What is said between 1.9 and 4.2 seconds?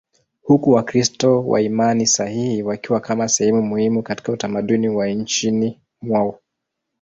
sahihi wakiwa kama sehemu muhimu